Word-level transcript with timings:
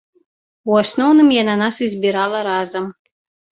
У 0.71 0.77
асноўным 0.83 1.29
яна 1.35 1.55
нас 1.63 1.75
і 1.89 1.91
збірала 1.93 2.43
разам. 2.51 2.91